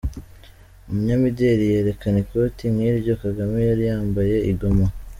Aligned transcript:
umunyamideri 0.87 1.63
yerekana 1.73 2.17
ikoti 2.23 2.63
nk’iryo 2.73 3.13
Kagame 3.23 3.57
yari 3.69 3.83
yambaye 3.91 4.35
i 4.51 4.51
Ngoma 4.55 4.85